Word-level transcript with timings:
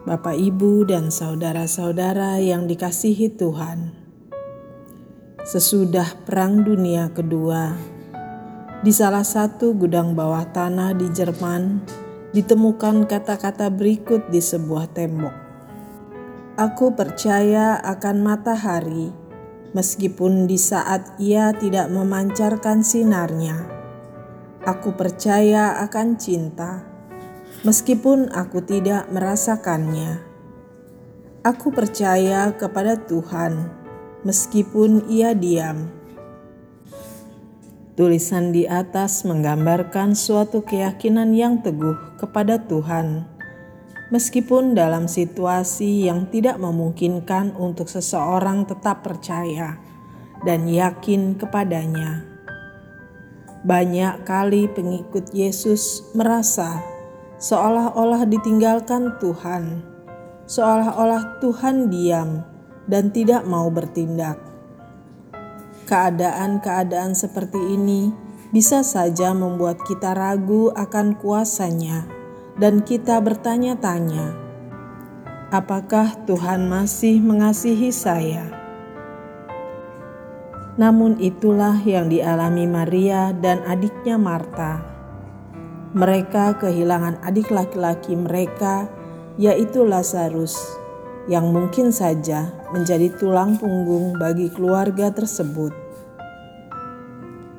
Bapak, 0.00 0.32
Ibu, 0.32 0.88
dan 0.88 1.12
saudara-saudara 1.12 2.40
yang 2.40 2.64
dikasihi 2.64 3.36
Tuhan. 3.36 3.92
Sesudah 5.44 6.24
Perang 6.24 6.64
Dunia 6.64 7.12
Kedua, 7.12 7.76
di 8.80 8.96
salah 8.96 9.20
satu 9.20 9.76
gudang 9.76 10.16
bawah 10.16 10.48
tanah 10.48 10.96
di 10.96 11.04
Jerman, 11.12 11.84
ditemukan 12.32 13.04
kata-kata 13.04 13.68
berikut 13.68 14.32
di 14.32 14.40
sebuah 14.40 14.88
tembok. 14.88 15.36
Aku 16.56 16.96
percaya 16.96 17.76
akan 17.84 18.24
matahari, 18.24 19.12
meskipun 19.76 20.48
di 20.48 20.56
saat 20.56 21.12
ia 21.20 21.52
tidak 21.52 21.92
memancarkan 21.92 22.80
sinarnya. 22.80 23.68
Aku 24.64 24.96
percaya 24.96 25.76
akan 25.84 26.16
cinta 26.16 26.89
meskipun 27.60 28.32
aku 28.32 28.64
tidak 28.64 29.08
merasakannya. 29.12 30.24
Aku 31.44 31.72
percaya 31.72 32.52
kepada 32.56 32.96
Tuhan, 32.96 33.68
meskipun 34.24 35.08
Ia 35.08 35.36
diam. 35.36 35.88
Tulisan 37.96 38.56
di 38.56 38.64
atas 38.64 39.28
menggambarkan 39.28 40.16
suatu 40.16 40.64
keyakinan 40.64 41.36
yang 41.36 41.60
teguh 41.60 42.16
kepada 42.16 42.56
Tuhan, 42.64 43.28
meskipun 44.08 44.72
dalam 44.72 45.04
situasi 45.04 46.08
yang 46.08 46.32
tidak 46.32 46.56
memungkinkan 46.56 47.52
untuk 47.60 47.92
seseorang 47.92 48.64
tetap 48.64 49.04
percaya 49.04 49.76
dan 50.48 50.64
yakin 50.64 51.36
kepadanya. 51.36 52.24
Banyak 53.60 54.24
kali 54.24 54.72
pengikut 54.72 55.36
Yesus 55.36 56.08
merasa 56.16 56.99
seolah-olah 57.40 58.28
ditinggalkan 58.28 59.16
Tuhan, 59.16 59.80
seolah-olah 60.44 61.40
Tuhan 61.40 61.88
diam 61.88 62.44
dan 62.84 63.08
tidak 63.08 63.48
mau 63.48 63.72
bertindak. 63.72 64.36
Keadaan-keadaan 65.88 67.16
seperti 67.16 67.56
ini 67.56 68.12
bisa 68.52 68.84
saja 68.84 69.32
membuat 69.32 69.80
kita 69.88 70.12
ragu 70.12 70.68
akan 70.76 71.16
kuasanya, 71.16 72.04
dan 72.60 72.84
kita 72.84 73.16
bertanya-tanya, 73.24 74.36
"Apakah 75.48 76.20
Tuhan 76.28 76.68
masih 76.68 77.24
mengasihi 77.24 77.88
saya?" 77.88 78.52
Namun, 80.76 81.16
itulah 81.18 81.80
yang 81.88 82.12
dialami 82.12 82.68
Maria 82.68 83.32
dan 83.32 83.64
adiknya 83.64 84.20
Marta 84.20 84.89
mereka 85.90 86.54
kehilangan 86.58 87.18
adik 87.26 87.50
laki-laki 87.50 88.14
mereka, 88.14 88.86
yaitu 89.34 89.82
Lazarus, 89.82 90.54
yang 91.26 91.50
mungkin 91.50 91.90
saja 91.90 92.50
menjadi 92.70 93.10
tulang 93.18 93.58
punggung 93.58 94.14
bagi 94.14 94.50
keluarga 94.50 95.10
tersebut. 95.10 95.74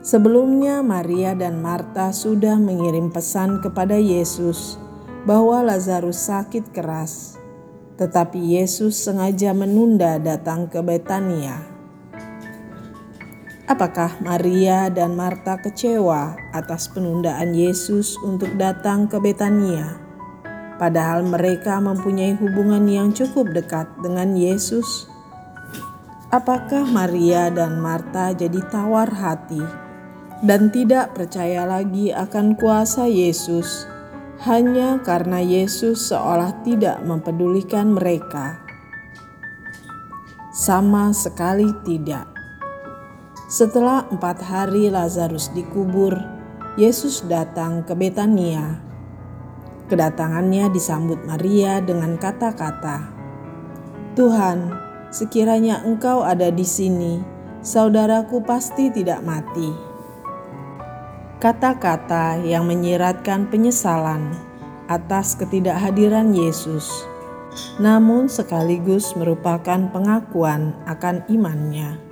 Sebelumnya, 0.00 0.80
Maria 0.80 1.36
dan 1.36 1.60
Marta 1.60 2.08
sudah 2.10 2.56
mengirim 2.56 3.12
pesan 3.12 3.60
kepada 3.60 4.00
Yesus 4.00 4.80
bahwa 5.28 5.60
Lazarus 5.60 6.24
sakit 6.24 6.72
keras, 6.72 7.36
tetapi 8.00 8.56
Yesus 8.56 8.96
sengaja 8.96 9.52
menunda 9.52 10.16
datang 10.16 10.72
ke 10.72 10.80
Betania. 10.80 11.69
Apakah 13.70 14.18
Maria 14.18 14.90
dan 14.90 15.14
Marta 15.14 15.54
kecewa 15.54 16.34
atas 16.50 16.90
penundaan 16.90 17.54
Yesus 17.54 18.18
untuk 18.18 18.58
datang 18.58 19.06
ke 19.06 19.22
Betania? 19.22 19.94
Padahal 20.74 21.22
mereka 21.22 21.78
mempunyai 21.78 22.34
hubungan 22.34 22.82
yang 22.90 23.14
cukup 23.14 23.54
dekat 23.54 23.86
dengan 24.02 24.34
Yesus. 24.34 25.06
Apakah 26.34 26.82
Maria 26.82 27.46
dan 27.46 27.78
Marta 27.78 28.34
jadi 28.34 28.58
tawar 28.74 29.06
hati 29.06 29.62
dan 30.42 30.74
tidak 30.74 31.14
percaya 31.14 31.62
lagi 31.62 32.10
akan 32.10 32.58
kuasa 32.58 33.06
Yesus 33.06 33.86
hanya 34.50 34.98
karena 35.06 35.38
Yesus 35.38 36.10
seolah 36.10 36.66
tidak 36.66 37.06
mempedulikan 37.06 37.94
mereka? 37.94 38.58
Sama 40.50 41.14
sekali 41.14 41.70
tidak. 41.86 42.39
Setelah 43.50 44.06
empat 44.14 44.46
hari 44.46 44.94
Lazarus 44.94 45.50
dikubur, 45.50 46.14
Yesus 46.78 47.26
datang 47.26 47.82
ke 47.82 47.98
Betania. 47.98 48.78
Kedatangannya 49.90 50.70
disambut 50.70 51.18
Maria 51.26 51.82
dengan 51.82 52.14
kata-kata, 52.14 53.10
"Tuhan, 54.14 54.70
sekiranya 55.10 55.82
Engkau 55.82 56.22
ada 56.22 56.46
di 56.54 56.62
sini, 56.62 57.18
saudaraku 57.58 58.38
pasti 58.46 58.86
tidak 58.94 59.18
mati." 59.26 59.74
Kata-kata 61.42 62.38
yang 62.46 62.70
menyiratkan 62.70 63.50
penyesalan 63.50 64.30
atas 64.86 65.34
ketidakhadiran 65.34 66.30
Yesus, 66.30 66.86
namun 67.82 68.30
sekaligus 68.30 69.18
merupakan 69.18 69.90
pengakuan 69.90 70.70
akan 70.86 71.26
imannya. 71.26 72.09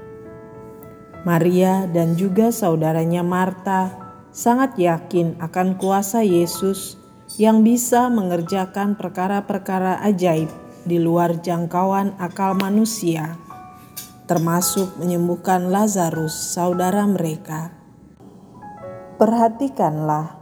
Maria 1.28 1.84
dan 1.84 2.16
juga 2.16 2.48
saudaranya 2.48 3.20
Marta 3.20 3.92
sangat 4.32 4.80
yakin 4.80 5.36
akan 5.36 5.76
kuasa 5.76 6.24
Yesus 6.24 6.96
yang 7.36 7.60
bisa 7.60 8.08
mengerjakan 8.08 8.96
perkara-perkara 8.96 10.00
ajaib 10.08 10.48
di 10.88 10.96
luar 10.96 11.44
jangkauan 11.44 12.16
akal 12.16 12.56
manusia, 12.56 13.36
termasuk 14.24 14.96
menyembuhkan 14.96 15.68
Lazarus, 15.68 16.32
saudara 16.32 17.04
mereka. 17.04 17.76
Perhatikanlah 19.20 20.32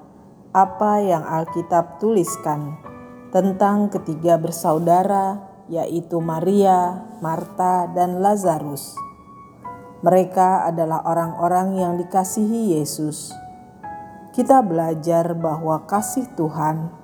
apa 0.54 0.92
yang 1.02 1.26
Alkitab 1.26 1.98
tuliskan 1.98 2.78
tentang 3.34 3.90
ketiga 3.90 4.38
bersaudara, 4.38 5.42
yaitu 5.66 6.22
Maria, 6.22 7.02
Marta, 7.18 7.90
dan 7.90 8.22
Lazarus. 8.22 9.05
Mereka 10.06 10.70
adalah 10.70 11.02
orang-orang 11.02 11.82
yang 11.82 11.98
dikasihi 11.98 12.78
Yesus. 12.78 13.34
Kita 14.30 14.62
belajar 14.62 15.34
bahwa 15.34 15.82
kasih 15.82 16.30
Tuhan 16.38 16.94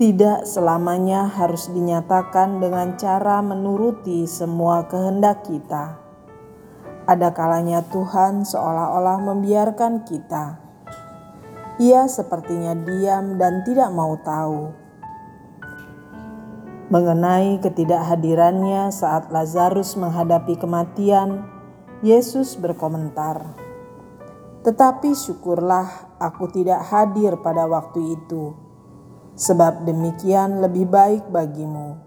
tidak 0.00 0.48
selamanya 0.48 1.28
harus 1.28 1.68
dinyatakan 1.68 2.56
dengan 2.56 2.96
cara 2.96 3.44
menuruti 3.44 4.24
semua 4.24 4.88
kehendak 4.88 5.44
kita. 5.44 6.00
Ada 7.04 7.28
kalanya 7.36 7.84
Tuhan 7.92 8.48
seolah-olah 8.48 9.20
membiarkan 9.20 10.08
kita. 10.08 10.56
Ia 11.76 12.08
sepertinya 12.08 12.72
diam 12.72 13.36
dan 13.36 13.68
tidak 13.68 13.92
mau 13.92 14.16
tahu 14.16 14.72
mengenai 16.88 17.60
ketidakhadirannya 17.60 18.88
saat 18.88 19.28
Lazarus 19.28 19.94
menghadapi 20.00 20.56
kematian 20.56 21.59
Yesus 22.00 22.56
berkomentar, 22.56 23.44
"Tetapi 24.64 25.12
syukurlah 25.12 26.16
aku 26.16 26.48
tidak 26.48 26.80
hadir 26.88 27.36
pada 27.44 27.68
waktu 27.68 28.16
itu, 28.16 28.56
sebab 29.36 29.84
demikian 29.84 30.64
lebih 30.64 30.88
baik 30.88 31.28
bagimu, 31.28 32.00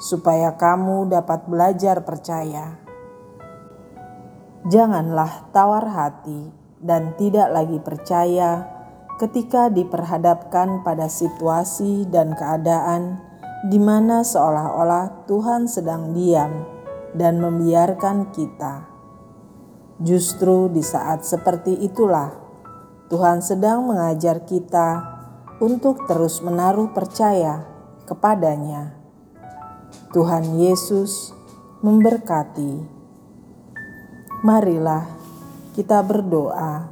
supaya 0.00 0.56
kamu 0.56 1.12
dapat 1.12 1.44
belajar 1.44 2.00
percaya." 2.08 2.80
Janganlah 4.64 5.52
tawar 5.52 5.92
hati 5.92 6.48
dan 6.80 7.12
tidak 7.20 7.52
lagi 7.52 7.76
percaya 7.84 8.64
ketika 9.20 9.68
diperhadapkan 9.68 10.80
pada 10.80 11.12
situasi 11.12 12.08
dan 12.08 12.32
keadaan 12.32 13.20
di 13.68 13.76
mana 13.76 14.24
seolah-olah 14.24 15.28
Tuhan 15.28 15.68
sedang 15.68 16.16
diam 16.16 16.64
dan 17.12 17.44
membiarkan 17.44 18.32
kita. 18.32 18.93
Justru 20.02 20.74
di 20.74 20.82
saat 20.82 21.22
seperti 21.22 21.78
itulah 21.86 22.34
Tuhan 23.06 23.46
sedang 23.46 23.86
mengajar 23.86 24.42
kita 24.42 25.14
untuk 25.62 26.02
terus 26.10 26.42
menaruh 26.42 26.90
percaya 26.90 27.62
kepadanya. 28.10 28.90
Tuhan 30.10 30.58
Yesus 30.58 31.30
memberkati. 31.78 32.90
Marilah 34.42 35.06
kita 35.78 36.02
berdoa. 36.02 36.90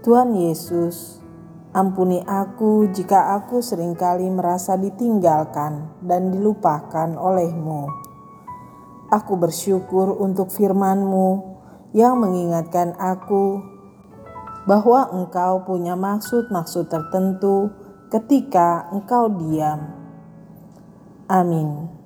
Tuhan 0.00 0.32
Yesus, 0.40 1.20
ampuni 1.76 2.24
aku 2.24 2.88
jika 2.88 3.36
aku 3.36 3.60
sering 3.60 3.92
kali 3.92 4.24
merasa 4.32 4.80
ditinggalkan 4.80 6.00
dan 6.00 6.32
dilupakan 6.32 7.12
olehmu. 7.12 7.92
Aku 9.12 9.36
bersyukur 9.36 10.16
untuk 10.16 10.48
firman-Mu 10.48 11.49
yang 11.90 12.18
mengingatkan 12.18 12.94
aku 12.96 13.60
bahwa 14.64 15.10
Engkau 15.10 15.66
punya 15.66 15.98
maksud-maksud 15.98 16.86
tertentu 16.86 17.70
ketika 18.12 18.86
Engkau 18.94 19.26
diam. 19.30 19.90
Amin. 21.30 21.99